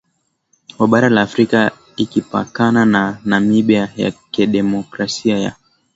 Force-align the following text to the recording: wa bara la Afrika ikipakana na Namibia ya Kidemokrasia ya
wa 0.79 0.87
bara 0.87 1.09
la 1.09 1.21
Afrika 1.21 1.71
ikipakana 1.97 2.85
na 2.85 3.21
Namibia 3.25 3.93
ya 3.95 4.11
Kidemokrasia 4.11 5.39
ya 5.39 5.55